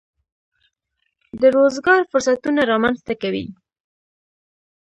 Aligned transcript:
د 1.41 1.43
روزګار 1.55 2.01
فرصتونه 2.11 2.61
رامنځته 2.71 3.13
کوي. 3.21 3.45